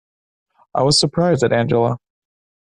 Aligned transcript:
I 0.73 0.81
was 0.81 0.99
surprised 0.99 1.43
at 1.43 1.53
Angela. 1.53 1.97